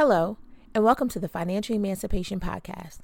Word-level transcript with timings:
Hello, 0.00 0.38
and 0.74 0.82
welcome 0.82 1.10
to 1.10 1.20
the 1.20 1.28
Financial 1.28 1.76
Emancipation 1.76 2.40
Podcast. 2.40 3.00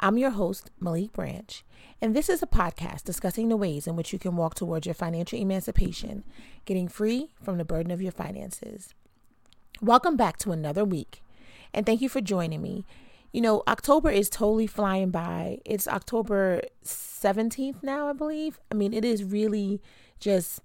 I'm 0.00 0.16
your 0.16 0.30
host, 0.30 0.70
Malik 0.80 1.12
Branch, 1.12 1.62
and 2.00 2.16
this 2.16 2.30
is 2.30 2.42
a 2.42 2.46
podcast 2.46 3.04
discussing 3.04 3.50
the 3.50 3.56
ways 3.58 3.86
in 3.86 3.96
which 3.96 4.14
you 4.14 4.18
can 4.18 4.34
walk 4.34 4.54
towards 4.54 4.86
your 4.86 4.94
financial 4.94 5.38
emancipation, 5.38 6.24
getting 6.64 6.88
free 6.88 7.28
from 7.42 7.58
the 7.58 7.66
burden 7.66 7.92
of 7.92 8.00
your 8.00 8.12
finances. 8.12 8.94
Welcome 9.82 10.16
back 10.16 10.38
to 10.38 10.50
another 10.50 10.86
week, 10.86 11.22
and 11.74 11.84
thank 11.84 12.00
you 12.00 12.08
for 12.08 12.22
joining 12.22 12.62
me. 12.62 12.86
You 13.30 13.42
know, 13.42 13.62
October 13.68 14.08
is 14.08 14.30
totally 14.30 14.66
flying 14.66 15.10
by. 15.10 15.58
It's 15.66 15.86
October 15.86 16.62
17th 16.82 17.82
now, 17.82 18.08
I 18.08 18.14
believe. 18.14 18.58
I 18.72 18.74
mean, 18.74 18.94
it 18.94 19.04
is 19.04 19.22
really 19.22 19.82
just 20.18 20.62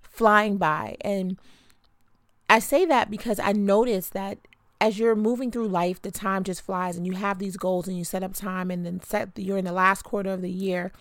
flying 0.00 0.56
by. 0.56 0.96
And 1.02 1.38
I 2.48 2.60
say 2.60 2.86
that 2.86 3.10
because 3.10 3.38
I 3.38 3.52
noticed 3.52 4.14
that 4.14 4.38
as 4.80 4.98
you're 4.98 5.16
moving 5.16 5.50
through 5.50 5.68
life, 5.68 6.00
the 6.00 6.10
time 6.10 6.44
just 6.44 6.62
flies 6.62 6.96
and 6.96 7.06
you 7.06 7.14
have 7.14 7.38
these 7.38 7.56
goals 7.56 7.88
and 7.88 7.98
you 7.98 8.04
set 8.04 8.22
up 8.22 8.34
time 8.34 8.70
and 8.70 8.86
then 8.86 9.00
set 9.02 9.30
you're 9.36 9.58
in 9.58 9.64
the 9.64 9.72
last 9.72 10.02
quarter 10.02 10.30
of 10.30 10.42
the 10.42 10.50
year. 10.50 10.92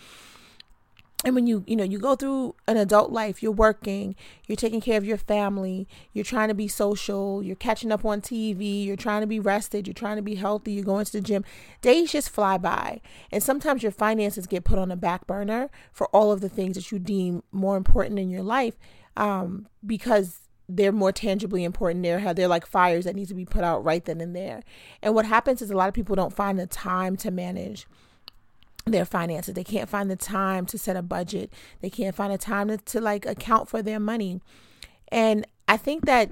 And 1.26 1.34
when 1.34 1.48
you, 1.48 1.63
you 1.66 1.76
know, 1.76 1.84
you 1.84 1.98
go 1.98 2.16
through 2.16 2.54
an 2.68 2.77
adult 2.77 3.12
life, 3.12 3.41
you're 3.41 3.52
working, 3.52 4.16
you're 4.45 4.55
taking 4.55 4.82
care 4.82 4.98
of 4.98 5.05
your 5.05 5.18
family, 5.18 5.88
you're 6.13 6.23
trying 6.23 6.48
to 6.48 6.54
be 6.54 6.68
social, 6.68 7.41
you're 7.41 7.55
catching 7.55 7.91
up 7.91 8.05
on 8.05 8.21
TV, 8.21 8.85
you're 8.85 8.95
trying 8.95 9.21
to 9.21 9.27
be 9.27 9.40
rested, 9.40 9.88
you're 9.88 9.96
trying 9.96 10.18
to 10.18 10.21
be 10.21 10.35
healthy, 10.35 10.73
you're 10.73 10.85
going 10.85 11.05
to 11.05 11.12
the 11.12 11.21
gym. 11.21 11.44
Days 11.82 12.12
just 12.12 12.30
fly 12.30 12.59
by. 12.59 13.02
And 13.32 13.41
sometimes 13.41 13.82
your 13.82 13.91
finances 13.91 14.46
get 14.46 14.63
put 14.63 14.77
on 14.77 14.90
the 14.90 14.96
back 14.96 15.26
burner 15.26 15.71
for 15.91 16.07
all 16.16 16.32
of 16.32 16.41
the 16.41 16.49
things 16.49 16.76
that 16.76 16.91
you 16.91 16.99
deem 16.99 17.41
more 17.52 17.77
important 17.77 18.20
in 18.20 18.30
your 18.30 18.44
life 18.44 18.76
um, 19.18 19.68
because 19.84 20.47
they're 20.70 20.91
more 20.91 21.12
tangibly 21.12 21.63
important. 21.63 22.03
They're 22.03 22.34
they're 22.34 22.48
like 22.48 22.66
fires 22.66 23.05
that 23.05 23.16
need 23.16 23.30
to 23.30 23.34
be 23.34 23.45
put 23.45 23.63
out 23.63 23.84
right 23.84 24.03
then 24.03 24.20
and 24.20 24.35
there. 24.35 24.63
And 25.02 25.16
what 25.16 25.26
happens 25.26 25.62
is 25.62 25.71
a 25.71 25.77
lot 25.77 25.88
of 25.88 25.93
people 25.93 26.16
don't 26.16 26.34
find 26.34 26.59
the 26.59 26.67
time 26.67 27.16
to 27.17 27.31
manage 27.31 27.87
their 28.85 29.05
finances. 29.05 29.54
They 29.54 29.63
can't 29.63 29.90
find 29.90 30.09
the 30.09 30.15
time 30.15 30.65
to 30.68 30.77
set 30.77 30.96
a 30.96 31.01
budget. 31.01 31.51
They 31.82 31.90
can't 31.90 32.15
find 32.15 32.34
the 32.34 32.37
time 32.37 32.68
to, 32.68 32.77
to 32.77 33.01
like 33.01 33.26
account 33.26 33.70
for 33.70 33.82
their 33.82 33.99
money. 33.99 34.41
And 35.09 35.46
I 35.68 35.77
think 35.77 36.05
that 36.05 36.32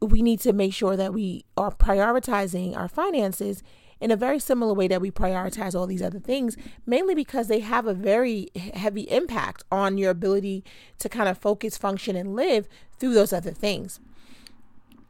we 0.00 0.22
need 0.22 0.40
to 0.40 0.52
make 0.52 0.74
sure 0.74 0.96
that 0.96 1.12
we 1.12 1.44
are 1.56 1.70
prioritizing 1.70 2.76
our 2.76 2.88
finances 2.88 3.62
in 4.00 4.10
a 4.10 4.16
very 4.16 4.38
similar 4.38 4.74
way 4.74 4.88
that 4.88 5.00
we 5.00 5.10
prioritize 5.10 5.74
all 5.74 5.86
these 5.86 6.02
other 6.02 6.18
things, 6.18 6.56
mainly 6.84 7.14
because 7.14 7.48
they 7.48 7.60
have 7.60 7.86
a 7.86 7.94
very 7.94 8.48
heavy 8.74 9.02
impact 9.02 9.64
on 9.72 9.98
your 9.98 10.10
ability 10.10 10.64
to 10.98 11.08
kind 11.08 11.28
of 11.28 11.38
focus, 11.38 11.76
function, 11.76 12.16
and 12.16 12.34
live 12.34 12.68
through 12.98 13.14
those 13.14 13.32
other 13.32 13.52
things. 13.52 14.00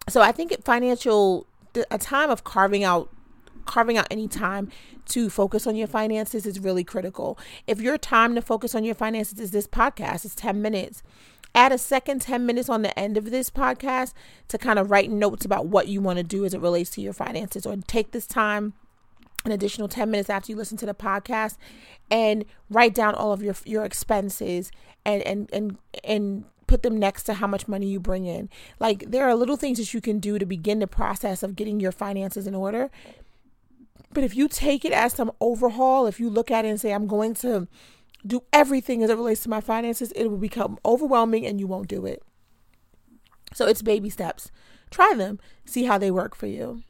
So 0.09 0.21
I 0.21 0.33
think 0.33 0.65
financial, 0.65 1.47
a 1.91 1.99
time 1.99 2.31
of 2.31 2.45
carving 2.45 2.85
out 2.85 3.11
carving 3.67 3.99
out 3.99 4.07
any 4.11 4.29
time 4.29 4.71
to 5.07 5.29
focus 5.29 5.67
on 5.67 5.77
your 5.77 5.87
finances 5.87 6.47
is 6.47 6.59
really 6.61 6.85
critical. 6.85 7.39
If 7.67 7.81
your 7.81 7.99
time 7.99 8.35
to 8.37 8.43
focus 8.43 8.75
on 8.75 8.85
your 8.85 8.95
finances 8.95 9.39
is 9.39 9.51
this 9.51 9.67
podcast, 9.67 10.25
it's 10.25 10.35
10 10.35 10.63
minutes. 10.63 11.03
Add 11.57 11.73
a 11.73 11.79
second 11.79 12.21
10 12.21 12.45
minutes 12.45 12.69
on 12.69 12.83
the 12.83 12.97
end 12.99 13.17
of 13.17 13.31
this 13.31 13.49
podcast 13.49 14.13
to 14.49 14.59
kind 14.59 14.79
of 14.79 14.91
write 14.91 15.11
notes 15.11 15.47
about 15.47 15.67
what 15.67 15.89
you 15.89 16.03
want 16.03 16.19
to 16.19 16.23
do 16.23 16.45
as 16.45 16.53
it 16.53 16.61
relates 16.61 16.91
to 16.91 17.01
your 17.01 17.15
finances, 17.15 17.65
or 17.65 17.75
take 17.89 18.13
this 18.13 18.27
time 18.27 18.75
an 19.47 19.53
additional 19.53 19.89
10 19.89 20.11
minutes 20.11 20.29
after 20.29 20.53
you 20.53 20.57
listen 20.57 20.77
to 20.77 20.85
the 20.87 20.95
podcast 20.95 21.57
and 22.11 22.45
write 22.69 22.95
down 22.95 23.15
all 23.15 23.33
of 23.33 23.43
your 23.43 23.55
your 23.65 23.85
expenses 23.85 24.71
and 25.05 25.23
and 25.23 25.49
and 25.53 25.79
and 26.05 26.45
put 26.67 26.83
them 26.83 26.99
next 26.99 27.23
to 27.23 27.35
how 27.35 27.47
much 27.47 27.69
money 27.69 27.87
you 27.87 28.01
bring 28.01 28.27
in. 28.27 28.51
Like 28.79 29.11
there 29.11 29.25
are 29.27 29.35
little 29.35 29.57
things 29.57 29.79
that 29.79 29.95
you 29.95 30.01
can 30.01 30.19
do 30.19 30.39
to 30.39 30.45
begin 30.45 30.81
the 30.81 30.87
process 30.87 31.43
of 31.43 31.57
getting 31.57 31.81
your 31.81 31.93
finances 31.93 32.47
in 32.47 32.55
order. 32.55 32.91
But 34.13 34.25
if 34.25 34.37
you 34.37 34.49
take 34.49 34.85
it 34.85 34.93
as 34.93 35.13
some 35.15 35.33
overhaul, 35.41 36.07
if 36.07 36.21
you 36.21 36.29
look 36.29 36.51
at 36.51 36.65
it 36.65 36.69
and 36.69 36.81
say 36.81 36.93
I'm 36.93 37.07
going 37.07 37.35
to 37.35 37.69
do 38.27 38.43
everything 38.53 39.03
as 39.03 39.11
it 39.11 39.17
relates 39.17 39.43
to 39.43 39.51
my 39.51 39.61
finances, 39.61 40.13
it 40.13 40.27
will 40.27 40.39
become 40.39 40.79
overwhelming 40.85 41.47
and 41.47 41.61
you 41.61 41.67
won't 41.67 41.89
do 41.89 42.07
it. 42.07 42.23
So 43.55 43.67
it's 43.67 43.83
baby 43.83 44.11
steps. 44.11 44.51
Try 44.91 45.15
them, 45.15 45.39
see 45.65 45.85
how 45.85 45.99
they 45.99 46.11
work 46.11 46.35
for 46.35 46.47
you. 46.47 46.83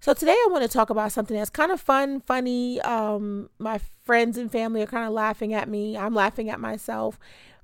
So 0.00 0.14
today 0.14 0.32
I 0.32 0.48
want 0.50 0.62
to 0.62 0.68
talk 0.68 0.90
about 0.90 1.12
something 1.12 1.36
that's 1.36 1.50
kind 1.50 1.72
of 1.72 1.80
fun, 1.80 2.20
funny. 2.20 2.80
Um, 2.82 3.50
my 3.58 3.80
friends 4.04 4.38
and 4.38 4.50
family 4.50 4.82
are 4.82 4.86
kind 4.86 5.06
of 5.06 5.12
laughing 5.12 5.52
at 5.52 5.68
me. 5.68 5.96
I'm 5.96 6.14
laughing 6.14 6.48
at 6.48 6.60
myself, 6.60 7.18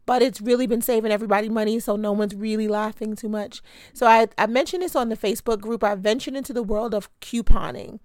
but 0.04 0.20
it's 0.20 0.40
really 0.40 0.66
been 0.66 0.82
saving 0.82 1.12
everybody 1.12 1.48
money, 1.48 1.78
so 1.78 1.94
no 1.94 2.10
one's 2.10 2.34
really 2.34 2.66
laughing 2.66 3.14
too 3.14 3.28
much. 3.28 3.62
So 3.92 4.06
I, 4.06 4.26
I 4.36 4.46
mentioned 4.46 4.82
this 4.82 4.96
on 4.96 5.10
the 5.10 5.16
Facebook 5.16 5.60
group. 5.60 5.84
I 5.84 5.94
ventured 5.94 6.34
into 6.34 6.52
the 6.52 6.62
world 6.62 6.92
of 6.92 7.08
couponing. 7.20 8.00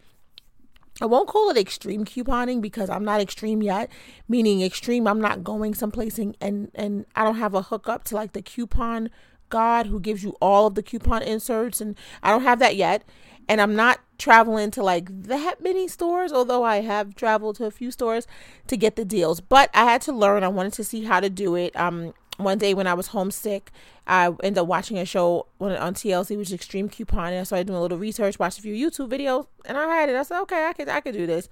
I 1.02 1.06
won't 1.06 1.28
call 1.30 1.50
it 1.50 1.58
extreme 1.58 2.06
couponing 2.06 2.62
because 2.62 2.90
I'm 2.90 3.06
not 3.06 3.22
extreme 3.22 3.62
yet. 3.62 3.90
Meaning 4.28 4.62
extreme, 4.62 5.08
I'm 5.08 5.22
not 5.22 5.44
going 5.44 5.74
someplace 5.74 6.20
and, 6.20 6.36
and, 6.42 6.72
and 6.76 7.06
I 7.16 7.24
don't 7.24 7.38
have 7.38 7.54
a 7.54 7.64
hookup 7.64 8.04
to 8.06 8.16
like 8.16 8.34
the 8.34 8.42
coupon 8.42 9.10
god 9.50 9.88
who 9.88 10.00
gives 10.00 10.24
you 10.24 10.36
all 10.40 10.68
of 10.68 10.76
the 10.76 10.84
coupon 10.84 11.24
inserts 11.24 11.82
and 11.82 11.96
I 12.22 12.30
don't 12.30 12.44
have 12.44 12.60
that 12.60 12.76
yet 12.76 13.04
and 13.50 13.60
I'm 13.60 13.76
not 13.76 14.00
traveling 14.20 14.70
to 14.72 14.84
like 14.84 15.24
that 15.24 15.62
many 15.62 15.88
stores, 15.88 16.32
although 16.32 16.64
I 16.64 16.82
have 16.82 17.16
traveled 17.16 17.56
to 17.56 17.66
a 17.66 17.72
few 17.72 17.90
stores 17.90 18.28
to 18.68 18.78
get 18.78 18.96
the 18.96 19.04
deals. 19.04 19.42
But 19.42 19.72
I 19.74 19.86
had 19.86 20.04
to 20.04 20.14
learn. 20.14 20.44
I 20.44 20.50
wanted 20.50 20.74
to 20.74 20.84
see 20.84 21.06
how 21.06 21.20
to 21.20 21.32
do 21.32 21.56
it. 21.56 21.76
Um, 21.76 22.14
one 22.40 22.58
day 22.58 22.74
when 22.74 22.88
I 22.88 22.94
was 22.94 23.08
homesick, 23.08 23.72
I 24.08 24.28
ended 24.44 24.60
up 24.60 24.68
watching 24.68 24.98
a 24.98 25.06
show 25.06 25.48
on, 25.60 25.74
on 25.74 25.94
TLC, 25.94 26.38
which 26.38 26.48
is 26.48 26.54
Extreme 26.54 26.90
Couponing. 26.90 27.40
I 27.40 27.44
started 27.44 27.68
doing 27.68 27.78
a 27.78 27.82
little 27.82 27.98
research, 27.98 28.40
watched 28.40 28.60
a 28.60 28.62
few 28.62 28.74
YouTube 28.74 29.10
videos, 29.10 29.48
and 29.66 29.78
I 29.78 29.88
had 29.88 30.10
it. 30.10 30.16
I 30.16 30.24
said, 30.24 30.42
okay, 30.42 30.66
I 30.68 30.74
could, 30.74 30.90
I 30.90 31.02
could 31.02 31.14
do 31.14 31.28
this. 31.28 31.50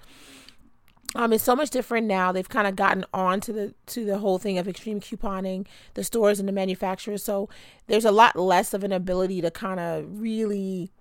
Um, 1.15 1.33
it's 1.33 1.43
so 1.43 1.55
much 1.55 1.69
different 1.69 2.07
now. 2.07 2.31
They've 2.31 2.47
kind 2.47 2.67
of 2.67 2.75
gotten 2.75 3.05
on 3.13 3.39
to 3.41 3.53
the 3.53 3.73
to 3.87 4.05
the 4.05 4.19
whole 4.19 4.37
thing 4.37 4.57
of 4.57 4.67
extreme 4.67 4.99
couponing, 4.99 5.65
the 5.93 6.03
stores 6.03 6.39
and 6.39 6.47
the 6.47 6.53
manufacturers. 6.53 7.23
So 7.23 7.49
there's 7.87 8.05
a 8.05 8.11
lot 8.11 8.35
less 8.35 8.73
of 8.73 8.83
an 8.83 8.91
ability 8.91 9.41
to 9.41 9.51
kind 9.51 9.79
of 9.79 10.19
really 10.21 10.91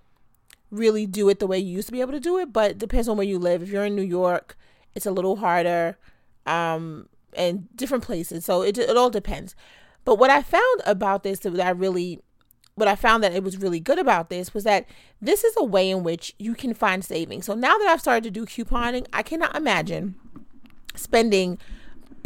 really 0.71 1.07
do 1.07 1.29
it 1.29 1.39
the 1.39 1.47
way 1.47 1.59
you 1.59 1.77
used 1.77 1.89
to 1.89 1.93
be 1.93 2.01
able 2.01 2.13
to 2.13 2.21
do 2.21 2.39
it, 2.39 2.53
but 2.53 2.73
it 2.73 2.79
depends 2.79 3.09
on 3.09 3.17
where 3.17 3.27
you 3.27 3.39
live. 3.39 3.63
If 3.63 3.69
you're 3.69 3.85
in 3.85 3.97
New 3.97 4.03
York, 4.03 4.57
it's 4.95 5.07
a 5.07 5.11
little 5.11 5.37
harder, 5.37 5.97
um, 6.45 7.09
and 7.37 7.69
different 7.77 8.05
places. 8.05 8.45
So 8.45 8.63
it 8.63 8.79
it 8.79 8.97
all 8.97 9.11
depends. 9.11 9.55
But 10.05 10.19
what 10.19 10.31
I 10.31 10.43
found 10.43 10.83
about 10.85 11.23
this 11.23 11.41
that 11.41 11.61
I 11.61 11.71
really 11.71 12.21
what 12.75 12.89
I 12.89 12.95
found 12.95 13.25
that 13.25 13.35
it 13.35 13.43
was 13.43 13.57
really 13.57 13.81
good 13.81 13.99
about 13.99 14.29
this 14.29 14.53
was 14.53 14.65
that 14.65 14.87
this 15.21 15.45
is 15.45 15.55
a 15.57 15.65
way 15.65 15.91
in 15.91 16.03
which 16.03 16.35
you 16.39 16.55
can 16.55 16.75
find 16.75 17.05
savings. 17.05 17.47
So 17.47 17.55
now 17.55 17.77
that 17.79 17.89
I've 17.89 18.01
started 18.01 18.25
to 18.25 18.31
do 18.31 18.45
couponing, 18.45 19.07
I 19.13 19.23
cannot 19.23 19.57
imagine 19.57 20.15
spending 20.95 21.59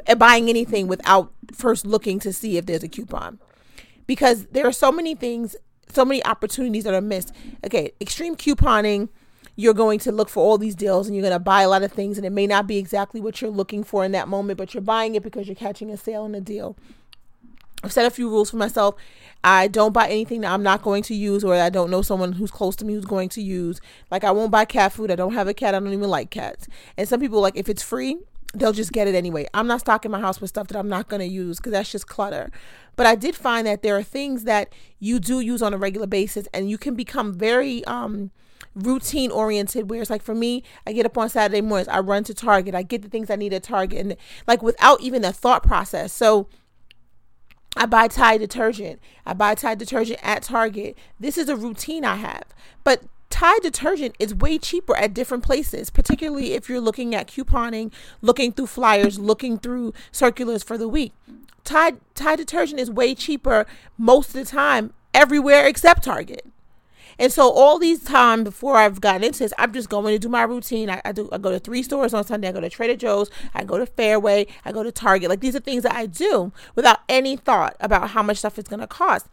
uh, 0.08 0.16
buying 0.16 0.48
anything 0.48 0.88
without 0.88 1.32
first 1.52 1.86
looking 1.86 2.18
to 2.20 2.32
see 2.32 2.56
if 2.56 2.66
there's 2.66 2.82
a 2.82 2.88
coupon. 2.88 3.38
Because 4.06 4.46
there 4.46 4.66
are 4.66 4.72
so 4.72 4.90
many 4.90 5.14
things 5.14 5.54
so 5.92 6.04
many 6.04 6.24
opportunities 6.24 6.84
that 6.84 6.94
are 6.94 7.00
missed. 7.00 7.32
Okay, 7.64 7.92
extreme 8.00 8.36
couponing, 8.36 9.08
you're 9.60 9.74
going 9.74 9.98
to 9.98 10.10
look 10.10 10.30
for 10.30 10.42
all 10.42 10.56
these 10.56 10.74
deals 10.74 11.06
and 11.06 11.14
you're 11.14 11.22
going 11.22 11.34
to 11.34 11.38
buy 11.38 11.60
a 11.60 11.68
lot 11.68 11.82
of 11.82 11.92
things 11.92 12.16
and 12.16 12.26
it 12.26 12.30
may 12.30 12.46
not 12.46 12.66
be 12.66 12.78
exactly 12.78 13.20
what 13.20 13.42
you're 13.42 13.50
looking 13.50 13.84
for 13.84 14.06
in 14.06 14.12
that 14.12 14.26
moment, 14.26 14.56
but 14.56 14.72
you're 14.72 14.80
buying 14.80 15.14
it 15.14 15.22
because 15.22 15.46
you're 15.46 15.54
catching 15.54 15.90
a 15.90 15.98
sale 15.98 16.24
and 16.24 16.34
a 16.34 16.40
deal. 16.40 16.76
I've 17.84 17.92
set 17.92 18.06
a 18.06 18.10
few 18.10 18.30
rules 18.30 18.50
for 18.50 18.56
myself. 18.56 18.94
I 19.44 19.68
don't 19.68 19.92
buy 19.92 20.08
anything 20.08 20.40
that 20.40 20.50
I'm 20.50 20.62
not 20.62 20.80
going 20.80 21.02
to 21.04 21.14
use 21.14 21.44
or 21.44 21.54
I 21.54 21.68
don't 21.68 21.90
know 21.90 22.00
someone 22.00 22.32
who's 22.32 22.50
close 22.50 22.74
to 22.76 22.86
me 22.86 22.94
who's 22.94 23.04
going 23.04 23.28
to 23.30 23.42
use. 23.42 23.82
Like 24.10 24.24
I 24.24 24.30
won't 24.30 24.50
buy 24.50 24.64
cat 24.64 24.92
food. 24.92 25.10
I 25.10 25.16
don't 25.16 25.34
have 25.34 25.46
a 25.46 25.54
cat. 25.54 25.74
I 25.74 25.78
don't 25.78 25.92
even 25.92 26.08
like 26.08 26.30
cats. 26.30 26.66
And 26.96 27.06
some 27.06 27.20
people 27.20 27.42
like 27.42 27.56
if 27.56 27.68
it's 27.68 27.82
free, 27.82 28.16
they'll 28.54 28.72
just 28.72 28.92
get 28.92 29.08
it 29.08 29.14
anyway. 29.14 29.46
I'm 29.52 29.66
not 29.66 29.80
stocking 29.80 30.10
my 30.10 30.20
house 30.20 30.40
with 30.40 30.48
stuff 30.48 30.68
that 30.68 30.78
I'm 30.78 30.88
not 30.88 31.08
going 31.08 31.20
to 31.20 31.26
use 31.26 31.58
because 31.58 31.72
that's 31.72 31.92
just 31.92 32.06
clutter. 32.06 32.50
But 32.96 33.06
I 33.06 33.14
did 33.14 33.36
find 33.36 33.66
that 33.66 33.82
there 33.82 33.96
are 33.96 34.02
things 34.02 34.44
that 34.44 34.72
you 34.98 35.20
do 35.20 35.40
use 35.40 35.60
on 35.60 35.74
a 35.74 35.78
regular 35.78 36.06
basis 36.06 36.48
and 36.54 36.70
you 36.70 36.78
can 36.78 36.94
become 36.94 37.34
very 37.34 37.84
um, 37.84 38.30
routine 38.74 39.30
oriented 39.30 39.90
where 39.90 40.00
it's 40.00 40.10
like 40.10 40.22
for 40.22 40.34
me 40.34 40.62
i 40.86 40.92
get 40.92 41.04
up 41.04 41.18
on 41.18 41.28
saturday 41.28 41.60
mornings 41.60 41.88
i 41.88 41.98
run 41.98 42.22
to 42.22 42.32
target 42.32 42.74
i 42.74 42.82
get 42.82 43.02
the 43.02 43.08
things 43.08 43.28
i 43.28 43.34
need 43.34 43.52
at 43.52 43.64
target 43.64 43.98
and 43.98 44.16
like 44.46 44.62
without 44.62 45.00
even 45.00 45.24
a 45.24 45.32
thought 45.32 45.62
process 45.62 46.12
so 46.12 46.48
I 47.76 47.86
buy 47.86 48.08
Tide 48.08 48.40
detergent. 48.40 49.00
I 49.24 49.32
buy 49.32 49.54
Tide 49.54 49.78
detergent 49.78 50.18
at 50.22 50.42
Target. 50.42 50.98
This 51.20 51.38
is 51.38 51.48
a 51.48 51.56
routine 51.56 52.04
I 52.04 52.16
have. 52.16 52.44
But 52.82 53.04
Tide 53.30 53.62
detergent 53.62 54.16
is 54.18 54.34
way 54.34 54.58
cheaper 54.58 54.96
at 54.96 55.14
different 55.14 55.44
places, 55.44 55.88
particularly 55.88 56.54
if 56.54 56.68
you're 56.68 56.80
looking 56.80 57.14
at 57.14 57.28
couponing, 57.28 57.92
looking 58.20 58.52
through 58.52 58.66
flyers, 58.66 59.18
looking 59.18 59.56
through 59.56 59.94
circulars 60.10 60.64
for 60.64 60.76
the 60.76 60.88
week. 60.88 61.12
Tide 61.62 62.00
Tide 62.14 62.38
detergent 62.38 62.80
is 62.80 62.90
way 62.90 63.14
cheaper 63.14 63.66
most 63.96 64.28
of 64.28 64.34
the 64.34 64.44
time 64.44 64.92
everywhere 65.14 65.66
except 65.66 66.02
Target. 66.02 66.44
And 67.20 67.30
so 67.30 67.50
all 67.52 67.78
these 67.78 68.02
time 68.02 68.44
before 68.44 68.78
I've 68.78 69.02
gotten 69.02 69.22
into 69.22 69.40
this, 69.40 69.52
I'm 69.58 69.74
just 69.74 69.90
going 69.90 70.14
to 70.14 70.18
do 70.18 70.30
my 70.30 70.42
routine. 70.42 70.88
I, 70.88 71.02
I, 71.04 71.12
do 71.12 71.28
I 71.30 71.36
go 71.36 71.50
to 71.50 71.58
three 71.58 71.82
stores 71.82 72.14
on 72.14 72.24
Sunday. 72.24 72.48
I 72.48 72.52
go 72.52 72.60
to 72.60 72.70
Trader 72.70 72.96
Joe's. 72.96 73.30
I 73.54 73.62
go 73.62 73.76
to 73.76 73.84
Fairway. 73.84 74.46
I 74.64 74.72
go 74.72 74.82
to 74.82 74.90
Target. 74.90 75.28
Like 75.28 75.40
these 75.40 75.54
are 75.54 75.60
things 75.60 75.82
that 75.82 75.94
I 75.94 76.06
do 76.06 76.50
without 76.74 77.00
any 77.10 77.36
thought 77.36 77.76
about 77.78 78.10
how 78.10 78.22
much 78.22 78.38
stuff 78.38 78.58
it's 78.58 78.70
going 78.70 78.80
to 78.80 78.86
cost. 78.86 79.26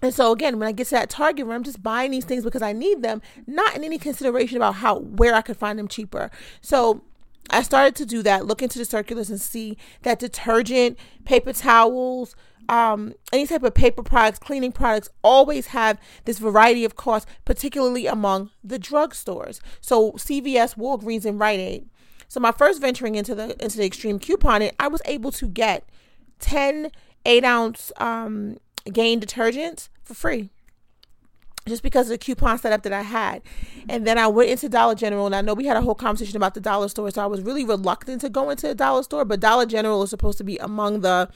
And 0.00 0.14
so 0.14 0.30
again, 0.30 0.60
when 0.60 0.68
I 0.68 0.72
get 0.72 0.86
to 0.86 0.92
that 0.92 1.10
Target 1.10 1.44
where 1.44 1.56
I'm 1.56 1.64
just 1.64 1.82
buying 1.82 2.12
these 2.12 2.24
things 2.24 2.44
because 2.44 2.62
I 2.62 2.72
need 2.72 3.02
them, 3.02 3.20
not 3.48 3.74
in 3.74 3.82
any 3.82 3.98
consideration 3.98 4.56
about 4.56 4.76
how 4.76 5.00
where 5.00 5.34
I 5.34 5.42
could 5.42 5.56
find 5.56 5.76
them 5.76 5.88
cheaper. 5.88 6.30
So 6.60 7.02
I 7.50 7.62
started 7.62 7.96
to 7.96 8.06
do 8.06 8.22
that, 8.22 8.46
look 8.46 8.62
into 8.62 8.78
the 8.78 8.84
circulars 8.84 9.28
and 9.28 9.40
see 9.40 9.76
that 10.02 10.20
detergent, 10.20 10.96
paper 11.24 11.52
towels, 11.52 12.36
um, 12.70 13.14
any 13.32 13.48
type 13.48 13.64
of 13.64 13.74
paper 13.74 14.04
products, 14.04 14.38
cleaning 14.38 14.70
products 14.70 15.08
always 15.24 15.66
have 15.68 15.98
this 16.24 16.38
variety 16.38 16.84
of 16.84 16.94
costs, 16.94 17.28
particularly 17.44 18.06
among 18.06 18.50
the 18.62 18.78
drugstores. 18.78 19.58
So 19.80 20.12
CVS, 20.12 20.76
Walgreens, 20.76 21.24
and 21.24 21.38
Rite 21.38 21.58
Aid. 21.58 21.90
So 22.28 22.38
my 22.38 22.52
first 22.52 22.80
venturing 22.80 23.16
into 23.16 23.34
the 23.34 23.60
into 23.62 23.76
the 23.76 23.84
extreme 23.84 24.20
couponing, 24.20 24.70
I 24.78 24.86
was 24.86 25.02
able 25.04 25.32
to 25.32 25.48
get 25.48 25.84
10 26.38 26.92
8 27.26 27.44
ounce 27.44 27.92
um, 27.96 28.56
Gain 28.90 29.20
detergents 29.20 29.88
for 30.04 30.14
free 30.14 30.50
just 31.68 31.82
because 31.82 32.06
of 32.06 32.12
the 32.12 32.18
coupon 32.18 32.58
setup 32.58 32.82
that 32.84 32.92
I 32.92 33.02
had. 33.02 33.42
And 33.88 34.06
then 34.06 34.16
I 34.16 34.28
went 34.28 34.48
into 34.48 34.68
Dollar 34.68 34.94
General, 34.94 35.26
and 35.26 35.34
I 35.34 35.40
know 35.40 35.54
we 35.54 35.66
had 35.66 35.76
a 35.76 35.82
whole 35.82 35.94
conversation 35.94 36.36
about 36.36 36.54
the 36.54 36.60
dollar 36.60 36.88
store, 36.88 37.10
so 37.10 37.22
I 37.22 37.26
was 37.26 37.42
really 37.42 37.64
reluctant 37.64 38.20
to 38.22 38.30
go 38.30 38.48
into 38.48 38.68
the 38.68 38.74
dollar 38.74 39.02
store. 39.02 39.24
But 39.24 39.40
Dollar 39.40 39.66
General 39.66 40.02
is 40.02 40.10
supposed 40.10 40.38
to 40.38 40.44
be 40.44 40.56
among 40.58 41.00
the 41.00 41.28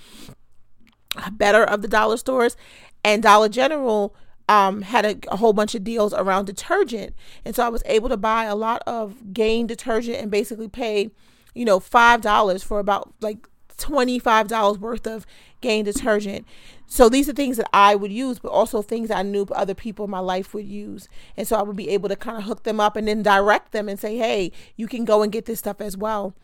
better 1.33 1.65
of 1.65 1.83
the 1.83 1.89
dollar 1.89 2.17
stores, 2.17 2.57
and 3.03 3.23
Dollar 3.23 3.49
General 3.49 4.15
um, 4.49 4.83
had 4.83 5.05
a, 5.05 5.17
a, 5.29 5.37
whole 5.37 5.53
bunch 5.53 5.75
of 5.75 5.85
deals 5.85 6.13
around 6.13 6.47
detergent, 6.47 7.15
and 7.45 7.55
so 7.55 7.65
I 7.65 7.69
was 7.69 7.83
able 7.87 8.09
to 8.09 8.17
buy 8.17 8.45
a 8.45 8.55
lot 8.55 8.83
of 8.87 9.33
Gain 9.33 9.67
detergent 9.67 10.19
and 10.19 10.31
basically 10.31 10.69
pay, 10.69 11.11
you 11.55 11.65
know, 11.65 11.81
five 11.81 12.21
dollars 12.21 12.63
for 12.63 12.79
about 12.79 13.15
like 13.21 13.49
$25 13.77 14.79
worth 14.79 15.07
of 15.07 15.27
Gain 15.61 15.85
detergent. 15.85 16.47
So 16.87 17.09
these 17.09 17.29
are 17.29 17.33
things 17.33 17.57
that 17.57 17.69
I 17.73 17.95
would 17.95 18.13
use, 18.13 18.39
but 18.39 18.51
also 18.53 18.83
things 18.83 19.11
I 19.11 19.23
knew 19.23 19.47
other 19.53 19.75
people 19.75 20.05
in 20.05 20.11
my 20.11 20.19
life 20.21 20.53
would 20.55 20.67
use. 20.67 21.09
And 21.37 21.49
so 21.49 21.57
I 21.57 21.63
would 21.63 21.77
be 21.77 21.89
able 21.89 22.09
to 22.09 22.17
kind 22.17 22.37
of 22.37 22.45
hook 22.45 22.65
them 22.65 22.79
up 22.79 22.97
and 22.97 23.09
then 23.09 23.23
direct 23.23 23.73
them 23.73 23.89
and 23.89 23.99
say, 23.99 24.17
hey, 24.17 24.53
you 24.77 24.87
can 24.87 25.05
go 25.05 25.23
and 25.23 25.33
get 25.33 25.47
this 25.47 25.59
stuff 25.59 25.81
as 25.81 25.97
well 25.97 26.35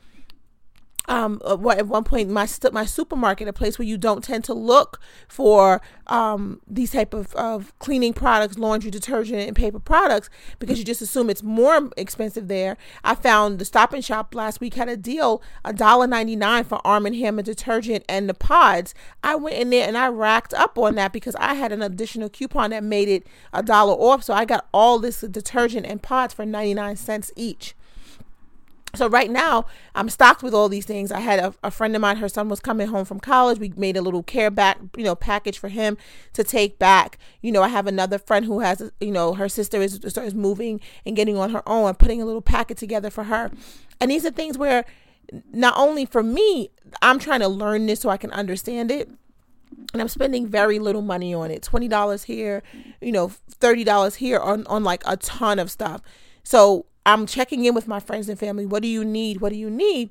um, 1.10 1.42
uh, 1.44 1.70
at 1.70 1.88
one 1.88 2.04
point 2.04 2.30
my 2.30 2.48
my 2.72 2.84
supermarket, 2.84 3.48
a 3.48 3.52
place 3.52 3.78
where 3.78 3.86
you 3.86 3.98
don't 3.98 4.22
tend 4.22 4.44
to 4.44 4.54
look 4.54 5.00
for 5.28 5.82
um, 6.06 6.60
these 6.68 6.92
type 6.92 7.12
of, 7.12 7.34
of 7.34 7.76
cleaning 7.80 8.12
products, 8.12 8.56
laundry 8.56 8.92
detergent, 8.92 9.40
and 9.40 9.56
paper 9.56 9.80
products 9.80 10.30
because 10.60 10.78
you 10.78 10.84
just 10.84 11.02
assume 11.02 11.28
it's 11.28 11.42
more 11.42 11.90
expensive 11.96 12.46
there. 12.46 12.76
I 13.02 13.16
found 13.16 13.58
the 13.58 13.64
Stop 13.64 13.92
and 13.92 14.04
Shop 14.04 14.34
last 14.36 14.60
week 14.60 14.74
had 14.74 14.88
a 14.88 14.96
deal, 14.96 15.42
a 15.64 15.72
dollar 15.72 16.06
ninety 16.06 16.36
nine 16.36 16.62
for 16.62 16.80
Arm 16.86 17.06
and 17.06 17.16
Hammer 17.16 17.42
detergent 17.42 18.04
and 18.08 18.28
the 18.28 18.34
pods. 18.34 18.94
I 19.24 19.34
went 19.34 19.56
in 19.56 19.70
there 19.70 19.88
and 19.88 19.98
I 19.98 20.08
racked 20.08 20.54
up 20.54 20.78
on 20.78 20.94
that 20.94 21.12
because 21.12 21.34
I 21.40 21.54
had 21.54 21.72
an 21.72 21.82
additional 21.82 22.28
coupon 22.28 22.70
that 22.70 22.84
made 22.84 23.08
it 23.08 23.26
a 23.52 23.64
dollar 23.64 23.94
off, 23.94 24.22
so 24.22 24.32
I 24.32 24.44
got 24.44 24.68
all 24.72 25.00
this 25.00 25.22
detergent 25.22 25.86
and 25.86 26.00
pods 26.00 26.34
for 26.34 26.46
ninety 26.46 26.74
nine 26.74 26.94
cents 26.94 27.32
each 27.34 27.74
so 28.94 29.08
right 29.08 29.30
now 29.30 29.64
i'm 29.94 30.08
stocked 30.08 30.42
with 30.42 30.54
all 30.54 30.68
these 30.68 30.86
things 30.86 31.12
i 31.12 31.20
had 31.20 31.38
a, 31.38 31.54
a, 31.62 31.70
friend 31.70 31.94
of 31.94 32.00
mine 32.00 32.16
her 32.16 32.28
son 32.28 32.48
was 32.48 32.60
coming 32.60 32.88
home 32.88 33.04
from 33.04 33.20
college 33.20 33.58
we 33.58 33.72
made 33.76 33.96
a 33.96 34.02
little 34.02 34.22
care 34.22 34.50
back 34.50 34.78
you 34.96 35.04
know 35.04 35.14
package 35.14 35.58
for 35.58 35.68
him 35.68 35.96
to 36.32 36.42
take 36.42 36.78
back 36.78 37.18
you 37.40 37.52
know 37.52 37.62
i 37.62 37.68
have 37.68 37.86
another 37.86 38.18
friend 38.18 38.44
who 38.44 38.60
has 38.60 38.90
you 39.00 39.10
know 39.10 39.34
her 39.34 39.48
sister 39.48 39.80
is, 39.80 39.98
is 40.04 40.34
moving 40.34 40.80
and 41.04 41.16
getting 41.16 41.36
on 41.36 41.50
her 41.50 41.68
own 41.68 41.88
and 41.88 41.98
putting 41.98 42.20
a 42.20 42.24
little 42.24 42.42
packet 42.42 42.76
together 42.76 43.10
for 43.10 43.24
her 43.24 43.50
and 44.00 44.10
these 44.10 44.24
are 44.24 44.30
things 44.30 44.58
where 44.58 44.84
not 45.52 45.74
only 45.76 46.04
for 46.04 46.22
me 46.22 46.70
i'm 47.02 47.18
trying 47.18 47.40
to 47.40 47.48
learn 47.48 47.86
this 47.86 48.00
so 48.00 48.08
i 48.08 48.16
can 48.16 48.30
understand 48.32 48.90
it 48.90 49.08
and 49.92 50.00
I'm 50.00 50.08
spending 50.08 50.46
very 50.46 50.78
little 50.78 51.02
money 51.02 51.34
on 51.34 51.50
it. 51.50 51.62
$20 51.62 52.24
here, 52.24 52.62
you 53.00 53.12
know, 53.12 53.32
$30 53.60 54.16
here 54.16 54.38
on, 54.38 54.66
on 54.66 54.84
like 54.84 55.02
a 55.06 55.16
ton 55.16 55.58
of 55.58 55.70
stuff. 55.70 56.00
So 56.42 56.86
I'm 57.06 57.26
checking 57.26 57.64
in 57.64 57.74
with 57.74 57.88
my 57.88 58.00
friends 58.00 58.28
and 58.28 58.38
family. 58.38 58.66
What 58.66 58.82
do 58.82 58.88
you 58.88 59.04
need? 59.04 59.40
What 59.40 59.50
do 59.50 59.58
you 59.58 59.70
need? 59.70 60.10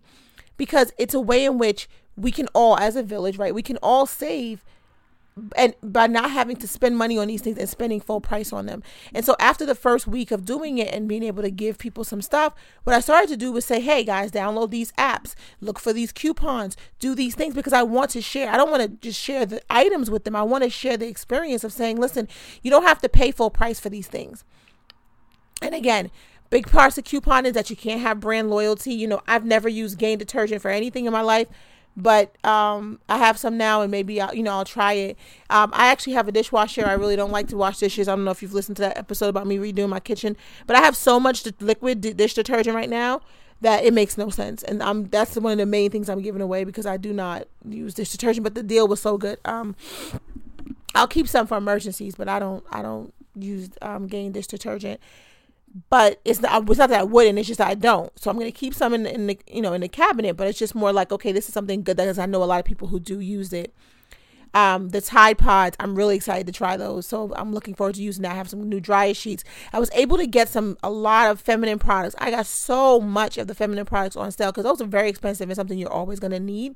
Because 0.57 0.91
it's 0.97 1.13
a 1.13 1.19
way 1.19 1.45
in 1.45 1.57
which 1.57 1.89
we 2.15 2.31
can 2.31 2.47
all, 2.53 2.77
as 2.77 2.95
a 2.95 3.03
village, 3.03 3.37
right, 3.37 3.53
we 3.53 3.61
can 3.61 3.77
all 3.77 4.05
save 4.05 4.63
and 5.55 5.73
by 5.81 6.07
not 6.07 6.31
having 6.31 6.55
to 6.57 6.67
spend 6.67 6.97
money 6.97 7.17
on 7.17 7.27
these 7.27 7.41
things 7.41 7.57
and 7.57 7.69
spending 7.69 7.99
full 7.99 8.21
price 8.21 8.51
on 8.51 8.65
them. 8.65 8.83
And 9.13 9.25
so 9.25 9.35
after 9.39 9.65
the 9.65 9.75
first 9.75 10.07
week 10.07 10.31
of 10.31 10.45
doing 10.45 10.77
it 10.77 10.93
and 10.93 11.07
being 11.07 11.23
able 11.23 11.43
to 11.43 11.51
give 11.51 11.77
people 11.77 12.03
some 12.03 12.21
stuff, 12.21 12.53
what 12.83 12.95
I 12.95 12.99
started 12.99 13.29
to 13.29 13.37
do 13.37 13.51
was 13.51 13.65
say, 13.65 13.79
"Hey 13.79 14.03
guys, 14.03 14.31
download 14.31 14.71
these 14.71 14.91
apps, 14.93 15.35
look 15.61 15.79
for 15.79 15.93
these 15.93 16.11
coupons, 16.11 16.75
do 16.99 17.15
these 17.15 17.35
things 17.35 17.55
because 17.55 17.73
I 17.73 17.83
want 17.83 18.11
to 18.11 18.21
share. 18.21 18.49
I 18.49 18.57
don't 18.57 18.71
want 18.71 18.83
to 18.83 18.89
just 18.89 19.19
share 19.19 19.45
the 19.45 19.61
items 19.69 20.09
with 20.09 20.23
them. 20.23 20.35
I 20.35 20.43
want 20.43 20.63
to 20.63 20.69
share 20.69 20.97
the 20.97 21.07
experience 21.07 21.63
of 21.63 21.73
saying, 21.73 21.97
"Listen, 21.97 22.27
you 22.61 22.71
don't 22.71 22.83
have 22.83 23.01
to 23.01 23.09
pay 23.09 23.31
full 23.31 23.49
price 23.49 23.79
for 23.79 23.89
these 23.89 24.07
things." 24.07 24.43
And 25.61 25.75
again, 25.75 26.09
Big 26.49 26.67
parts 26.67 26.97
of 26.97 27.03
coupon 27.03 27.45
is 27.45 27.53
that 27.53 27.69
you 27.69 27.75
can't 27.75 28.01
have 28.01 28.19
brand 28.19 28.49
loyalty. 28.49 28.93
You 28.93 29.07
know, 29.07 29.21
I've 29.27 29.45
never 29.45 29.69
used 29.69 29.97
Gain 29.97 30.17
detergent 30.17 30.61
for 30.61 30.71
anything 30.71 31.05
in 31.05 31.13
my 31.13 31.21
life, 31.21 31.47
but 31.95 32.43
um, 32.45 32.99
I 33.07 33.17
have 33.17 33.37
some 33.37 33.57
now, 33.57 33.81
and 33.81 33.91
maybe 33.91 34.19
I'll, 34.19 34.33
you 34.33 34.41
know 34.41 34.53
I'll 34.53 34.65
try 34.65 34.93
it. 34.93 35.17
Um, 35.49 35.71
I 35.73 35.87
actually 35.87 36.13
have 36.13 36.27
a 36.27 36.31
dishwasher. 36.31 36.85
I 36.85 36.93
really 36.93 37.15
don't 37.15 37.31
like 37.31 37.47
to 37.49 37.57
wash 37.57 37.77
dishes. 37.77 38.07
I 38.07 38.15
don't 38.15 38.25
know 38.25 38.31
if 38.31 38.41
you've 38.41 38.53
listened 38.53 38.77
to 38.77 38.81
that 38.83 38.97
episode 38.97 39.27
about 39.27 39.45
me 39.45 39.57
redoing 39.57 39.89
my 39.89 39.99
kitchen, 39.99 40.35
but 40.65 40.75
I 40.75 40.79
have 40.79 40.95
so 40.95 41.19
much 41.19 41.45
liquid 41.59 42.01
dish 42.01 42.33
detergent 42.33 42.75
right 42.75 42.89
now 42.89 43.21
that 43.61 43.83
it 43.83 43.93
makes 43.93 44.17
no 44.17 44.29
sense. 44.29 44.63
And 44.63 44.81
I'm 44.81 45.09
that's 45.09 45.35
one 45.35 45.51
of 45.51 45.57
the 45.59 45.65
main 45.65 45.91
things 45.91 46.09
I'm 46.09 46.21
giving 46.21 46.41
away 46.41 46.63
because 46.63 46.85
I 46.85 46.97
do 46.97 47.13
not 47.13 47.47
use 47.67 47.93
dish 47.93 48.11
detergent. 48.11 48.43
But 48.43 48.55
the 48.55 48.63
deal 48.63 48.87
was 48.87 49.01
so 49.01 49.17
good. 49.17 49.39
Um, 49.45 49.75
I'll 50.95 51.07
keep 51.07 51.27
some 51.27 51.45
for 51.45 51.57
emergencies, 51.57 52.15
but 52.15 52.27
I 52.27 52.39
don't 52.39 52.63
I 52.71 52.81
don't 52.81 53.13
use 53.35 53.69
um, 53.81 54.07
Gain 54.07 54.31
dish 54.31 54.47
detergent 54.47 54.99
but 55.89 56.19
it's 56.25 56.41
not 56.41 56.67
it's 56.69 56.79
not 56.79 56.89
that 56.89 56.99
I 56.99 57.03
wouldn't 57.03 57.37
it's 57.37 57.47
just 57.47 57.61
I 57.61 57.75
don't 57.75 58.17
so 58.17 58.31
I'm 58.31 58.37
gonna 58.37 58.51
keep 58.51 58.73
some 58.73 58.93
in 58.93 59.03
the, 59.03 59.13
in 59.13 59.27
the 59.27 59.39
you 59.47 59.61
know 59.61 59.73
in 59.73 59.81
the 59.81 59.87
cabinet 59.87 60.35
but 60.35 60.47
it's 60.47 60.59
just 60.59 60.75
more 60.75 60.91
like 60.91 61.11
okay 61.11 61.31
this 61.31 61.47
is 61.47 61.53
something 61.53 61.83
good 61.83 61.97
because 61.97 62.19
I 62.19 62.25
know 62.25 62.43
a 62.43 62.45
lot 62.45 62.59
of 62.59 62.65
people 62.65 62.87
who 62.87 62.99
do 62.99 63.19
use 63.19 63.53
it 63.53 63.73
um, 64.53 64.89
the 64.89 65.01
Tide 65.01 65.37
Pods, 65.37 65.75
I'm 65.79 65.95
really 65.95 66.15
excited 66.15 66.47
to 66.47 66.53
try 66.53 66.75
those. 66.77 67.05
So 67.05 67.31
I'm 67.35 67.53
looking 67.53 67.75
forward 67.75 67.95
to 67.95 68.01
using 68.01 68.23
that. 68.23 68.31
I 68.31 68.35
have 68.35 68.49
some 68.49 68.67
new 68.67 68.79
dryer 68.79 69.13
sheets. 69.13 69.43
I 69.71 69.79
was 69.79 69.91
able 69.93 70.17
to 70.17 70.27
get 70.27 70.49
some 70.49 70.77
a 70.81 70.89
lot 70.89 71.29
of 71.29 71.39
feminine 71.39 71.79
products. 71.79 72.15
I 72.17 72.31
got 72.31 72.45
so 72.45 72.99
much 72.99 73.37
of 73.37 73.47
the 73.47 73.55
feminine 73.55 73.85
products 73.85 74.15
on 74.15 74.31
sale 74.31 74.51
because 74.51 74.63
those 74.63 74.81
are 74.81 74.87
very 74.87 75.09
expensive 75.09 75.49
and 75.49 75.55
something 75.55 75.77
you're 75.77 75.91
always 75.91 76.19
gonna 76.19 76.39
need. 76.39 76.75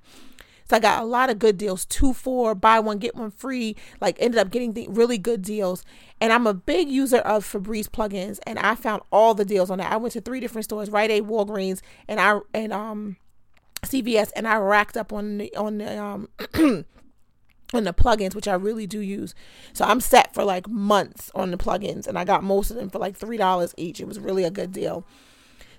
So 0.69 0.77
I 0.77 0.80
got 0.80 1.01
a 1.01 1.06
lot 1.06 1.30
of 1.30 1.39
good 1.39 1.57
deals, 1.57 1.86
two 1.86 2.13
for 2.13 2.56
buy 2.56 2.80
one 2.80 2.98
get 2.98 3.15
one 3.15 3.31
free. 3.31 3.75
Like 4.00 4.18
ended 4.19 4.39
up 4.39 4.50
getting 4.51 4.74
the 4.74 4.88
really 4.89 5.18
good 5.18 5.42
deals. 5.42 5.83
And 6.21 6.31
I'm 6.31 6.48
a 6.48 6.54
big 6.54 6.89
user 6.89 7.18
of 7.18 7.45
Febreze 7.45 7.89
plugins, 7.89 8.39
and 8.48 8.57
I 8.60 8.75
found 8.75 9.01
all 9.12 9.34
the 9.34 9.46
deals 9.46 9.70
on 9.70 9.79
that. 9.79 9.91
I 9.91 9.98
went 9.98 10.13
to 10.13 10.22
three 10.22 10.39
different 10.39 10.65
stores: 10.65 10.89
Rite 10.89 11.12
Aid, 11.12 11.24
Walgreens, 11.24 11.82
and 12.08 12.20
I 12.20 12.39
and 12.53 12.72
um 12.72 13.17
CVS, 13.84 14.32
and 14.36 14.48
I 14.48 14.58
racked 14.58 14.98
up 14.98 15.12
on 15.12 15.38
the 15.38 15.55
on 15.55 15.77
the 15.79 16.01
um. 16.01 16.29
on 17.74 17.86
the 17.86 17.93
plugins, 17.93 18.36
which 18.36 18.48
I 18.48 18.53
really 18.53 18.86
do 18.86 19.00
use. 19.00 19.34
So 19.74 19.84
I'm 19.84 20.00
set 20.00 20.34
for 20.34 20.43
like 20.43 20.67
months 20.70 21.32
on 21.34 21.51
the 21.51 21.58
plugins, 21.58 22.08
and 22.08 22.17
I 22.17 22.24
got 22.24 22.43
most 22.43 22.70
of 22.70 22.77
them 22.77 22.89
for 22.89 23.00
like 23.00 23.17
three 23.17 23.38
dollars 23.38 23.74
each. 23.77 24.00
It 24.00 24.08
was 24.08 24.20
really 24.20 24.43
a 24.43 24.51
good 24.51 24.72
deal. 24.72 25.05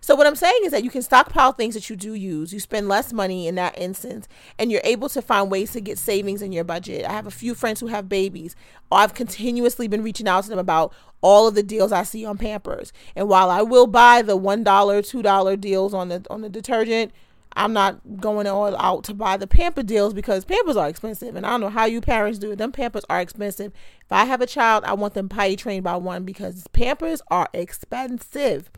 So 0.04 0.14
what 0.14 0.26
I'm 0.26 0.36
saying 0.36 0.60
is 0.64 0.72
that 0.72 0.84
you 0.84 0.90
can 0.90 1.00
stockpile 1.00 1.52
things 1.52 1.72
that 1.72 1.88
you 1.88 1.96
do 1.96 2.12
use. 2.12 2.52
You 2.52 2.60
spend 2.60 2.90
less 2.90 3.10
money 3.10 3.48
in 3.48 3.54
that 3.54 3.78
instance, 3.78 4.28
and 4.58 4.70
you're 4.70 4.82
able 4.84 5.08
to 5.08 5.22
find 5.22 5.50
ways 5.50 5.72
to 5.72 5.80
get 5.80 5.96
savings 5.96 6.42
in 6.42 6.52
your 6.52 6.62
budget. 6.62 7.06
I 7.06 7.12
have 7.12 7.26
a 7.26 7.30
few 7.30 7.54
friends 7.54 7.80
who 7.80 7.86
have 7.86 8.06
babies. 8.06 8.54
I've 8.92 9.14
continuously 9.14 9.88
been 9.88 10.02
reaching 10.02 10.28
out 10.28 10.44
to 10.44 10.50
them 10.50 10.58
about 10.58 10.92
all 11.22 11.48
of 11.48 11.54
the 11.54 11.62
deals 11.62 11.90
I 11.90 12.02
see 12.02 12.26
on 12.26 12.36
Pampers. 12.36 12.92
And 13.16 13.30
while 13.30 13.48
I 13.48 13.62
will 13.62 13.86
buy 13.86 14.20
the 14.20 14.36
one 14.36 14.62
dollar, 14.62 15.00
two 15.00 15.22
dollar 15.22 15.56
deals 15.56 15.94
on 15.94 16.10
the 16.10 16.22
on 16.28 16.42
the 16.42 16.50
detergent, 16.50 17.10
I'm 17.56 17.72
not 17.72 17.98
going 18.20 18.46
all 18.46 18.76
out 18.76 19.04
to 19.04 19.14
buy 19.14 19.38
the 19.38 19.46
Pamper 19.46 19.82
deals 19.82 20.12
because 20.12 20.44
Pampers 20.44 20.76
are 20.76 20.88
expensive. 20.90 21.34
And 21.34 21.46
I 21.46 21.50
don't 21.52 21.62
know 21.62 21.70
how 21.70 21.86
you 21.86 22.02
parents 22.02 22.38
do 22.38 22.50
it. 22.52 22.56
Them 22.56 22.72
Pampers 22.72 23.06
are 23.08 23.22
expensive. 23.22 23.72
If 24.02 24.12
I 24.12 24.26
have 24.26 24.42
a 24.42 24.46
child, 24.46 24.84
I 24.84 24.92
want 24.92 25.14
them 25.14 25.30
potty 25.30 25.56
trained 25.56 25.84
by 25.84 25.96
one 25.96 26.24
because 26.24 26.66
Pampers 26.74 27.22
are 27.28 27.48
expensive. 27.54 28.70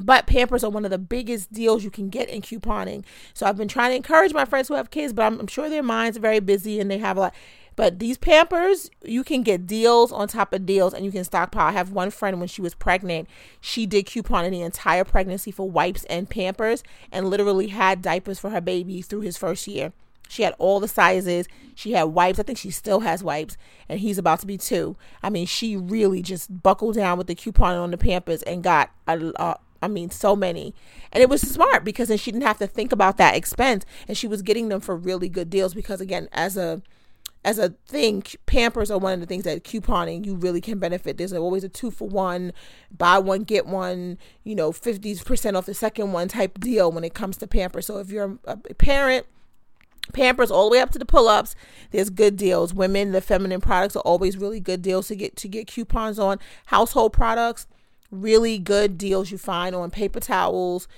But 0.00 0.26
Pampers 0.26 0.62
are 0.62 0.70
one 0.70 0.84
of 0.84 0.90
the 0.90 0.98
biggest 0.98 1.52
deals 1.52 1.82
you 1.82 1.90
can 1.90 2.08
get 2.08 2.28
in 2.28 2.40
couponing. 2.40 3.04
So 3.34 3.46
I've 3.46 3.56
been 3.56 3.68
trying 3.68 3.90
to 3.90 3.96
encourage 3.96 4.32
my 4.32 4.44
friends 4.44 4.68
who 4.68 4.74
have 4.74 4.90
kids, 4.90 5.12
but 5.12 5.22
I'm, 5.22 5.40
I'm 5.40 5.46
sure 5.48 5.68
their 5.68 5.82
minds 5.82 6.16
are 6.16 6.20
very 6.20 6.40
busy 6.40 6.78
and 6.78 6.90
they 6.90 6.98
have 6.98 7.16
a 7.16 7.20
lot. 7.20 7.34
But 7.74 8.00
these 8.00 8.18
Pampers, 8.18 8.90
you 9.04 9.22
can 9.22 9.42
get 9.42 9.66
deals 9.66 10.10
on 10.10 10.26
top 10.26 10.52
of 10.52 10.66
deals 10.66 10.94
and 10.94 11.04
you 11.04 11.12
can 11.12 11.24
stockpile. 11.24 11.68
I 11.68 11.72
have 11.72 11.92
one 11.92 12.10
friend 12.10 12.40
when 12.40 12.48
she 12.48 12.60
was 12.60 12.74
pregnant, 12.74 13.28
she 13.60 13.86
did 13.86 14.06
couponing 14.06 14.50
the 14.50 14.62
entire 14.62 15.04
pregnancy 15.04 15.50
for 15.50 15.68
wipes 15.68 16.04
and 16.04 16.28
Pampers 16.28 16.82
and 17.12 17.28
literally 17.28 17.68
had 17.68 18.02
diapers 18.02 18.38
for 18.38 18.50
her 18.50 18.60
baby 18.60 19.00
through 19.02 19.20
his 19.20 19.36
first 19.36 19.66
year. 19.68 19.92
She 20.28 20.42
had 20.42 20.54
all 20.58 20.78
the 20.78 20.88
sizes. 20.88 21.48
She 21.74 21.92
had 21.92 22.04
wipes. 22.04 22.38
I 22.38 22.42
think 22.42 22.58
she 22.58 22.70
still 22.70 23.00
has 23.00 23.24
wipes, 23.24 23.56
and 23.88 23.98
he's 23.98 24.18
about 24.18 24.40
to 24.40 24.46
be 24.46 24.58
two. 24.58 24.96
I 25.22 25.30
mean, 25.30 25.46
she 25.46 25.76
really 25.76 26.22
just 26.22 26.62
buckled 26.62 26.96
down 26.96 27.16
with 27.16 27.26
the 27.26 27.34
coupon 27.34 27.76
on 27.76 27.90
the 27.90 27.96
Pampers 27.96 28.42
and 28.42 28.62
got 28.62 28.90
a, 29.06 29.32
a, 29.36 29.56
I 29.80 29.88
mean, 29.88 30.10
so 30.10 30.34
many. 30.34 30.74
And 31.12 31.22
it 31.22 31.28
was 31.28 31.40
smart 31.40 31.84
because 31.84 32.08
then 32.08 32.18
she 32.18 32.32
didn't 32.32 32.46
have 32.46 32.58
to 32.58 32.66
think 32.66 32.92
about 32.92 33.16
that 33.18 33.36
expense 33.36 33.84
and 34.06 34.16
she 34.16 34.26
was 34.26 34.42
getting 34.42 34.68
them 34.68 34.80
for 34.80 34.96
really 34.96 35.28
good 35.28 35.50
deals 35.50 35.74
because 35.74 36.00
again, 36.00 36.28
as 36.32 36.56
a 36.56 36.82
as 37.44 37.58
a 37.58 37.70
thing, 37.86 38.24
Pampers 38.46 38.90
are 38.90 38.98
one 38.98 39.14
of 39.14 39.20
the 39.20 39.26
things 39.26 39.44
that 39.44 39.62
couponing 39.62 40.26
you 40.26 40.34
really 40.34 40.60
can 40.60 40.78
benefit. 40.78 41.16
There's 41.16 41.32
always 41.32 41.62
a 41.62 41.68
two 41.68 41.90
for 41.90 42.08
one, 42.08 42.52
buy 42.96 43.18
one 43.18 43.44
get 43.44 43.64
one, 43.66 44.18
you 44.42 44.54
know, 44.54 44.72
fifty 44.72 45.14
percent 45.16 45.56
off 45.56 45.66
the 45.66 45.74
second 45.74 46.12
one 46.12 46.28
type 46.28 46.58
deal 46.58 46.90
when 46.90 47.04
it 47.04 47.14
comes 47.14 47.36
to 47.38 47.46
Pampers. 47.46 47.86
So 47.86 47.98
if 47.98 48.10
you're 48.10 48.38
a 48.44 48.56
parent, 48.56 49.26
Pampers 50.12 50.50
all 50.50 50.68
the 50.68 50.72
way 50.72 50.80
up 50.80 50.90
to 50.90 50.98
the 50.98 51.04
pull-ups. 51.04 51.54
There's 51.90 52.10
good 52.10 52.36
deals. 52.36 52.74
Women, 52.74 53.12
the 53.12 53.20
feminine 53.20 53.60
products 53.60 53.94
are 53.94 54.00
always 54.00 54.36
really 54.36 54.60
good 54.60 54.82
deals 54.82 55.08
to 55.08 55.16
get 55.16 55.36
to 55.36 55.48
get 55.48 55.66
coupons 55.66 56.18
on. 56.18 56.38
Household 56.66 57.12
products, 57.12 57.66
really 58.10 58.58
good 58.58 58.98
deals 58.98 59.30
you 59.30 59.38
find 59.38 59.74
on 59.74 59.90
paper 59.90 60.20
towels, 60.20 60.88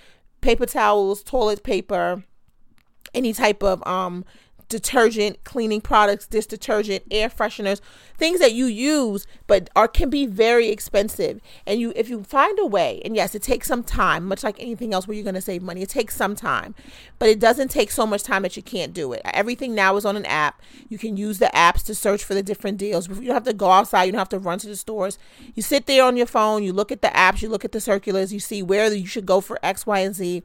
paper 0.40 0.66
towels, 0.66 1.22
toilet 1.22 1.62
paper, 1.62 2.24
any 3.14 3.32
type 3.32 3.62
of 3.62 3.86
um 3.86 4.24
detergent, 4.70 5.42
cleaning 5.44 5.82
products, 5.82 6.26
dish 6.26 6.46
detergent, 6.46 7.04
air 7.10 7.28
fresheners, 7.28 7.82
things 8.16 8.40
that 8.40 8.52
you 8.52 8.66
use 8.66 9.26
but 9.46 9.68
are 9.76 9.88
can 9.88 10.08
be 10.08 10.24
very 10.24 10.68
expensive. 10.68 11.40
And 11.66 11.80
you 11.80 11.92
if 11.94 12.08
you 12.08 12.22
find 12.22 12.58
a 12.58 12.64
way, 12.64 13.02
and 13.04 13.14
yes, 13.14 13.34
it 13.34 13.42
takes 13.42 13.66
some 13.66 13.82
time, 13.82 14.24
much 14.24 14.42
like 14.42 14.56
anything 14.58 14.94
else 14.94 15.06
where 15.06 15.14
you're 15.14 15.24
going 15.24 15.34
to 15.34 15.40
save 15.42 15.60
money. 15.60 15.82
It 15.82 15.90
takes 15.90 16.16
some 16.16 16.34
time. 16.34 16.74
But 17.18 17.28
it 17.28 17.38
doesn't 17.38 17.68
take 17.68 17.90
so 17.90 18.06
much 18.06 18.22
time 18.22 18.42
that 18.42 18.56
you 18.56 18.62
can't 18.62 18.94
do 18.94 19.12
it. 19.12 19.20
Everything 19.24 19.74
now 19.74 19.96
is 19.96 20.06
on 20.06 20.16
an 20.16 20.24
app. 20.24 20.62
You 20.88 20.96
can 20.96 21.16
use 21.16 21.38
the 21.38 21.50
apps 21.54 21.84
to 21.86 21.94
search 21.94 22.24
for 22.24 22.34
the 22.34 22.42
different 22.42 22.78
deals. 22.78 23.08
You 23.08 23.26
don't 23.26 23.34
have 23.34 23.44
to 23.44 23.52
go 23.52 23.70
outside, 23.70 24.04
you 24.04 24.12
don't 24.12 24.20
have 24.20 24.28
to 24.30 24.38
run 24.38 24.60
to 24.60 24.68
the 24.68 24.76
stores. 24.76 25.18
You 25.54 25.62
sit 25.62 25.86
there 25.86 26.04
on 26.04 26.16
your 26.16 26.26
phone, 26.26 26.62
you 26.62 26.72
look 26.72 26.92
at 26.92 27.02
the 27.02 27.08
apps, 27.08 27.42
you 27.42 27.48
look 27.48 27.64
at 27.64 27.72
the 27.72 27.80
circulars, 27.80 28.32
you 28.32 28.40
see 28.40 28.62
where 28.62 28.92
you 28.92 29.06
should 29.06 29.26
go 29.26 29.40
for 29.40 29.58
X, 29.62 29.84
Y, 29.84 29.98
and 29.98 30.14
Z 30.14 30.44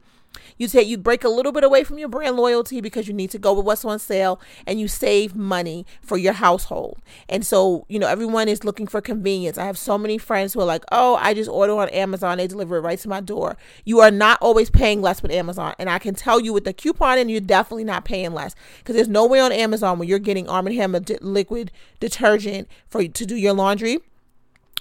you 0.56 0.68
take 0.68 0.88
you 0.88 0.98
break 0.98 1.24
a 1.24 1.28
little 1.28 1.52
bit 1.52 1.64
away 1.64 1.84
from 1.84 1.98
your 1.98 2.08
brand 2.08 2.36
loyalty 2.36 2.80
because 2.80 3.08
you 3.08 3.14
need 3.14 3.30
to 3.30 3.38
go 3.38 3.52
with 3.52 3.64
what's 3.64 3.84
on 3.84 3.98
sale 3.98 4.40
and 4.66 4.80
you 4.80 4.88
save 4.88 5.34
money 5.34 5.86
for 6.00 6.16
your 6.16 6.34
household. 6.34 6.98
And 7.28 7.44
so, 7.44 7.84
you 7.88 7.98
know, 7.98 8.08
everyone 8.08 8.48
is 8.48 8.64
looking 8.64 8.86
for 8.86 9.00
convenience. 9.00 9.58
I 9.58 9.64
have 9.64 9.78
so 9.78 9.98
many 9.98 10.18
friends 10.18 10.54
who 10.54 10.60
are 10.60 10.66
like, 10.66 10.84
"Oh, 10.92 11.16
I 11.16 11.34
just 11.34 11.50
order 11.50 11.74
on 11.74 11.88
Amazon, 11.90 12.38
they 12.38 12.46
deliver 12.46 12.76
it 12.76 12.80
right 12.80 12.98
to 12.98 13.08
my 13.08 13.20
door." 13.20 13.56
You 13.84 14.00
are 14.00 14.10
not 14.10 14.38
always 14.40 14.70
paying 14.70 15.02
less 15.02 15.22
with 15.22 15.30
Amazon. 15.30 15.74
And 15.78 15.90
I 15.90 15.98
can 15.98 16.14
tell 16.14 16.40
you 16.40 16.52
with 16.52 16.64
the 16.64 16.72
coupon 16.72 17.18
and 17.18 17.30
you're 17.30 17.40
definitely 17.40 17.84
not 17.84 18.04
paying 18.04 18.32
less 18.32 18.54
because 18.78 18.94
there's 18.94 19.08
no 19.08 19.26
way 19.26 19.40
on 19.40 19.52
Amazon 19.52 19.98
where 19.98 20.08
you're 20.08 20.18
getting 20.18 20.48
Arm 20.48 20.66
& 20.66 20.68
Hammer 20.68 21.00
liquid 21.20 21.70
detergent 22.00 22.68
for 22.88 23.06
to 23.06 23.26
do 23.26 23.36
your 23.36 23.52
laundry 23.52 24.00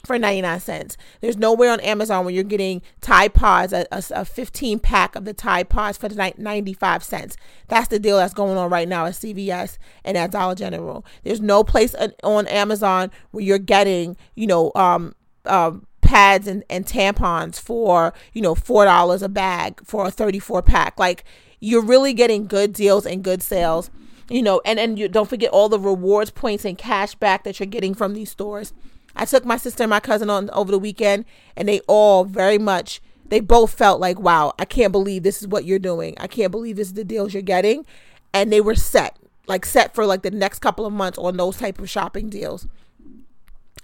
for 0.06 0.18
99 0.18 0.60
cents. 0.60 0.98
There's 1.22 1.38
nowhere 1.38 1.72
on 1.72 1.80
Amazon 1.82 2.26
where 2.26 2.34
you're 2.34 2.44
getting 2.44 2.82
Tide 3.02 3.34
Pods, 3.34 3.74
a, 3.74 3.86
a, 3.92 4.04
a 4.12 4.26
15 4.26 4.80
pack 4.80 5.16
of 5.16 5.26
the 5.26 5.34
Tide 5.34 5.70
Pods 5.70 5.98
for 5.98 6.10
95 6.10 7.04
cents. 7.04 7.38
That's 7.68 7.88
the 7.88 8.00
deal 8.00 8.18
that's 8.18 8.34
going 8.34 8.58
on 8.58 8.70
right 8.70 8.88
now 8.88 9.06
at 9.06 9.14
CVS 9.14 9.78
and 10.04 10.18
at 10.18 10.32
Dollar 10.32 10.56
General. 10.56 11.06
There's 11.24 11.42
no 11.42 11.64
place 11.64 11.96
on 12.24 12.48
Amazon 12.48 13.12
where 13.32 13.44
you're 13.44 13.58
getting, 13.58 14.18
you 14.36 14.48
know, 14.48 14.72
um, 14.76 15.16
um, 15.46 15.86
pads 16.02 16.48
and, 16.48 16.64
and 16.70 16.86
tampons 16.86 17.60
for, 17.60 18.14
you 18.34 18.42
know, 18.42 18.56
$4 18.56 19.22
a 19.22 19.30
bag 19.30 19.82
for 19.84 20.08
a 20.08 20.12
34 20.12 20.62
pack. 20.62 21.00
Like, 21.00 21.24
you're 21.60 21.84
really 21.84 22.14
getting 22.14 22.46
good 22.46 22.74
deals 22.74 23.06
and 23.06 23.24
good 23.24 23.42
sales 23.42 23.90
you 24.30 24.42
know 24.42 24.62
and 24.66 24.80
and 24.80 24.98
you 24.98 25.08
don't 25.08 25.30
forget 25.30 25.50
all 25.52 25.70
the 25.70 25.80
rewards 25.80 26.32
points 26.32 26.66
and 26.66 26.78
cash 26.78 27.16
back 27.16 27.44
that 27.44 27.60
you're 27.60 27.68
getting 27.68 27.94
from 27.94 28.14
these 28.14 28.30
stores 28.30 28.74
I 29.16 29.26
took 29.26 29.46
my 29.46 29.58
sister 29.58 29.84
and 29.84 29.90
my 29.90 30.00
cousin 30.00 30.30
on 30.30 30.50
over 30.52 30.72
the 30.72 30.80
weekend, 30.80 31.26
and 31.56 31.68
they 31.68 31.80
all 31.88 32.26
very 32.26 32.58
much 32.58 33.02
they 33.28 33.40
both 33.40 33.74
felt 33.74 34.00
like, 34.00 34.20
wow, 34.20 34.54
I 34.60 34.66
can't 34.66 34.92
believe 34.92 35.24
this 35.24 35.42
is 35.42 35.48
what 35.48 35.66
you're 35.66 35.80
doing. 35.80 36.16
I 36.20 36.28
can't 36.28 36.52
believe 36.52 36.76
this 36.76 36.90
is 36.90 36.94
the 36.94 37.04
deals 37.04 37.34
you're 37.34 37.42
getting. 37.42 37.86
And 38.34 38.52
they 38.52 38.62
were 38.62 38.76
set, 38.76 39.18
like 39.48 39.66
set 39.66 39.96
for 39.96 40.06
like 40.06 40.22
the 40.22 40.32
next 40.32 40.60
couple 40.60 40.86
of 40.86 40.94
months 40.94 41.18
on 41.18 41.38
those 41.38 41.58
type 41.58 41.80
of 41.80 41.90
shopping 41.90 42.30
deals. 42.30 42.68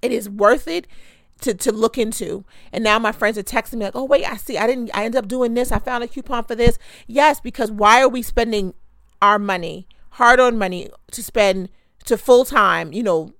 It 0.02 0.12
is 0.12 0.30
worth 0.30 0.68
it 0.68 0.88
to, 1.42 1.54
to 1.56 1.72
look 1.72 1.98
into. 1.98 2.46
And 2.72 2.84
now 2.84 3.00
my 3.00 3.12
friends 3.12 3.38
are 3.38 3.44
texting 3.44 3.76
me 3.76 3.86
like, 3.86 3.96
oh 3.96 4.04
wait, 4.04 4.26
I 4.26 4.38
see 4.38 4.58
I 4.58 4.68
didn't 4.68 4.92
I 4.94 5.06
ended 5.06 5.20
up 5.20 5.28
doing 5.28 5.54
this. 5.54 5.72
I 5.72 5.80
found 5.80 6.04
a 6.04 6.08
coupon 6.08 6.44
for 6.44 6.56
this. 6.56 6.78
Yes, 7.08 7.40
because 7.40 7.72
why 7.72 8.02
are 8.02 8.10
we 8.10 8.22
spending 8.22 8.74
our 9.22 9.40
money, 9.40 9.88
hard 10.12 10.40
earned 10.40 10.60
money, 10.60 10.90
to 11.12 11.24
spend 11.24 11.70
to 12.06 12.18
full 12.18 12.46
time, 12.46 12.94
you 12.94 13.02
know, 13.02 13.34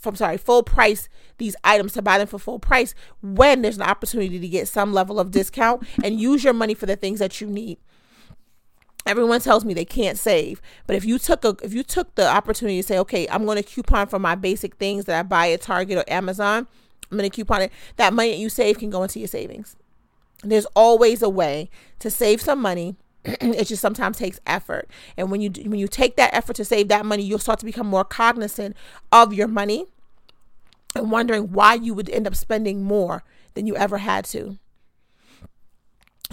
from 0.00 0.16
sorry, 0.16 0.38
full 0.38 0.62
price 0.62 1.08
these 1.38 1.54
items 1.62 1.92
to 1.92 2.02
buy 2.02 2.18
them 2.18 2.26
for 2.26 2.38
full 2.38 2.58
price 2.58 2.94
when 3.22 3.62
there's 3.62 3.76
an 3.76 3.82
opportunity 3.82 4.38
to 4.38 4.48
get 4.48 4.66
some 4.66 4.92
level 4.92 5.20
of 5.20 5.30
discount 5.30 5.86
and 6.02 6.20
use 6.20 6.42
your 6.42 6.54
money 6.54 6.74
for 6.74 6.86
the 6.86 6.96
things 6.96 7.18
that 7.18 7.40
you 7.40 7.46
need. 7.46 7.78
Everyone 9.06 9.40
tells 9.40 9.64
me 9.64 9.72
they 9.72 9.84
can't 9.84 10.18
save, 10.18 10.60
but 10.86 10.96
if 10.96 11.04
you 11.04 11.18
took 11.18 11.44
a 11.44 11.56
if 11.62 11.72
you 11.72 11.82
took 11.82 12.14
the 12.16 12.26
opportunity 12.26 12.80
to 12.80 12.86
say, 12.86 12.98
okay, 12.98 13.26
I'm 13.30 13.44
going 13.44 13.56
to 13.56 13.62
coupon 13.62 14.08
for 14.08 14.18
my 14.18 14.34
basic 14.34 14.76
things 14.76 15.04
that 15.06 15.18
I 15.18 15.22
buy 15.22 15.50
at 15.52 15.62
Target 15.62 15.98
or 15.98 16.04
Amazon, 16.06 16.66
I'm 17.10 17.18
going 17.18 17.28
to 17.28 17.34
coupon 17.34 17.62
it. 17.62 17.72
That 17.96 18.12
money 18.12 18.30
that 18.30 18.38
you 18.38 18.48
save 18.48 18.78
can 18.78 18.90
go 18.90 19.02
into 19.02 19.18
your 19.18 19.28
savings. 19.28 19.76
There's 20.42 20.66
always 20.76 21.22
a 21.22 21.28
way 21.28 21.70
to 21.98 22.10
save 22.10 22.40
some 22.40 22.60
money 22.60 22.96
it 23.24 23.64
just 23.66 23.82
sometimes 23.82 24.16
takes 24.16 24.40
effort. 24.46 24.88
And 25.16 25.30
when 25.30 25.40
you 25.40 25.50
when 25.64 25.78
you 25.78 25.88
take 25.88 26.16
that 26.16 26.34
effort 26.34 26.56
to 26.56 26.64
save 26.64 26.88
that 26.88 27.06
money 27.06 27.22
you'll 27.22 27.38
start 27.38 27.58
to 27.60 27.64
become 27.64 27.86
more 27.86 28.04
cognizant 28.04 28.76
of 29.12 29.32
your 29.32 29.48
money 29.48 29.86
and 30.94 31.10
wondering 31.10 31.52
why 31.52 31.74
you 31.74 31.94
would 31.94 32.10
end 32.10 32.26
up 32.26 32.34
spending 32.34 32.82
more 32.82 33.22
than 33.54 33.66
you 33.66 33.76
ever 33.76 33.98
had 33.98 34.24
to. 34.26 34.58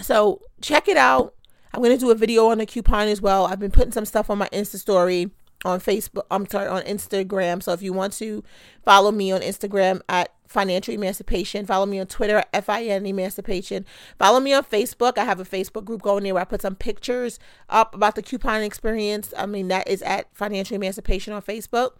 So 0.00 0.42
check 0.60 0.88
it 0.88 0.96
out. 0.96 1.34
I'm 1.72 1.82
going 1.82 1.96
to 1.96 2.00
do 2.00 2.10
a 2.10 2.14
video 2.14 2.48
on 2.48 2.58
the 2.58 2.66
coupon 2.66 3.08
as 3.08 3.20
well. 3.20 3.46
I've 3.46 3.58
been 3.58 3.70
putting 3.70 3.92
some 3.92 4.04
stuff 4.04 4.30
on 4.30 4.38
my 4.38 4.48
insta 4.48 4.78
story 4.78 5.30
on 5.64 5.80
facebook 5.80 6.24
i'm 6.30 6.48
sorry 6.48 6.68
on 6.68 6.82
instagram 6.82 7.62
so 7.62 7.72
if 7.72 7.82
you 7.82 7.92
want 7.92 8.12
to 8.12 8.44
follow 8.84 9.10
me 9.10 9.32
on 9.32 9.40
instagram 9.40 10.00
at 10.08 10.32
financial 10.48 10.94
emancipation. 10.94 11.66
Follow 11.66 11.86
me 11.86 12.00
on 12.00 12.06
Twitter 12.06 12.42
at 12.52 12.64
FIN 12.64 13.06
emancipation. 13.06 13.84
Follow 14.18 14.40
me 14.40 14.52
on 14.52 14.64
Facebook. 14.64 15.18
I 15.18 15.24
have 15.24 15.38
a 15.38 15.44
Facebook 15.44 15.84
group 15.84 16.02
going 16.02 16.24
there 16.24 16.34
where 16.34 16.40
I 16.40 16.46
put 16.46 16.62
some 16.62 16.74
pictures 16.74 17.38
up 17.68 17.94
about 17.94 18.14
the 18.14 18.22
coupon 18.22 18.62
experience. 18.62 19.32
I 19.36 19.46
mean, 19.46 19.68
that 19.68 19.86
is 19.86 20.02
at 20.02 20.34
financial 20.34 20.74
emancipation 20.74 21.32
on 21.32 21.42
Facebook. 21.42 21.92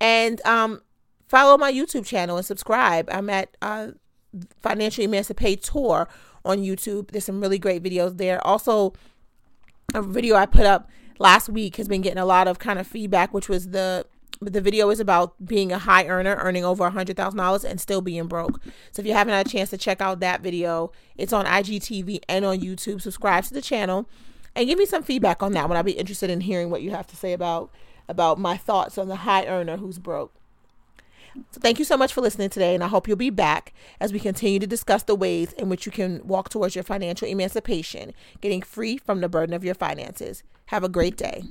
And 0.00 0.44
um, 0.44 0.82
follow 1.28 1.56
my 1.56 1.72
YouTube 1.72 2.04
channel 2.04 2.36
and 2.36 2.44
subscribe. 2.44 3.08
I'm 3.10 3.30
at 3.30 3.56
uh, 3.62 3.88
Financial 4.60 5.04
Emancipate 5.04 5.62
Tour 5.62 6.08
on 6.44 6.58
YouTube. 6.58 7.12
There's 7.12 7.24
some 7.24 7.40
really 7.40 7.58
great 7.58 7.82
videos 7.82 8.18
there. 8.18 8.44
Also, 8.46 8.92
a 9.94 10.02
video 10.02 10.36
I 10.36 10.46
put 10.46 10.66
up 10.66 10.90
last 11.18 11.48
week 11.48 11.76
has 11.76 11.88
been 11.88 12.00
getting 12.00 12.18
a 12.18 12.26
lot 12.26 12.48
of 12.48 12.58
kind 12.58 12.78
of 12.78 12.86
feedback, 12.86 13.32
which 13.32 13.48
was 13.48 13.70
the 13.70 14.06
the 14.40 14.60
video 14.60 14.88
is 14.90 15.00
about 15.00 15.34
being 15.44 15.72
a 15.72 15.78
high 15.78 16.06
earner, 16.06 16.36
earning 16.36 16.64
over 16.64 16.86
a 16.86 16.90
hundred 16.90 17.16
thousand 17.16 17.38
dollars 17.38 17.64
and 17.64 17.80
still 17.80 18.00
being 18.00 18.26
broke. 18.26 18.60
So 18.92 19.00
if 19.00 19.06
you 19.06 19.12
haven't 19.12 19.34
had 19.34 19.46
a 19.46 19.50
chance 19.50 19.70
to 19.70 19.78
check 19.78 20.00
out 20.00 20.20
that 20.20 20.42
video, 20.42 20.92
it's 21.16 21.32
on 21.32 21.44
IGTV 21.44 22.20
and 22.28 22.44
on 22.44 22.60
YouTube. 22.60 23.00
Subscribe 23.00 23.44
to 23.44 23.54
the 23.54 23.62
channel 23.62 24.08
and 24.54 24.68
give 24.68 24.78
me 24.78 24.86
some 24.86 25.02
feedback 25.02 25.42
on 25.42 25.52
that 25.52 25.68
one. 25.68 25.76
I'll 25.76 25.82
be 25.82 25.92
interested 25.92 26.30
in 26.30 26.42
hearing 26.42 26.70
what 26.70 26.82
you 26.82 26.92
have 26.92 27.06
to 27.08 27.16
say 27.16 27.32
about 27.32 27.70
about 28.08 28.38
my 28.38 28.56
thoughts 28.56 28.96
on 28.96 29.08
the 29.08 29.16
high 29.16 29.46
earner 29.46 29.76
who's 29.76 29.98
broke. 29.98 30.34
So 31.50 31.60
thank 31.60 31.78
you 31.78 31.84
so 31.84 31.96
much 31.96 32.12
for 32.12 32.20
listening 32.20 32.50
today, 32.50 32.74
and 32.74 32.84
I 32.84 32.88
hope 32.88 33.08
you'll 33.08 33.16
be 33.16 33.30
back 33.30 33.72
as 34.00 34.12
we 34.12 34.20
continue 34.20 34.58
to 34.58 34.66
discuss 34.66 35.02
the 35.02 35.14
ways 35.14 35.52
in 35.54 35.68
which 35.68 35.86
you 35.86 35.92
can 35.92 36.26
walk 36.26 36.48
towards 36.48 36.74
your 36.74 36.84
financial 36.84 37.28
emancipation, 37.28 38.12
getting 38.40 38.62
free 38.62 38.98
from 38.98 39.20
the 39.20 39.28
burden 39.28 39.54
of 39.54 39.64
your 39.64 39.74
finances. 39.74 40.42
Have 40.66 40.84
a 40.84 40.88
great 40.88 41.16
day. 41.16 41.44